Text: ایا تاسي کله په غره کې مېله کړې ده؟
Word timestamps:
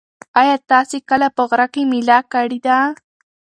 ایا 0.41 0.55
تاسي 0.71 0.99
کله 1.09 1.27
په 1.37 1.43
غره 1.49 1.67
کې 1.73 1.81
مېله 1.91 2.17
کړې 2.31 2.59
ده؟ 2.65 2.77